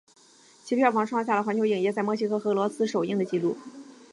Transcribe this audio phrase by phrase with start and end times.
[0.63, 3.55] 其票房创下了环球影业在墨西哥和俄罗斯首映的纪录。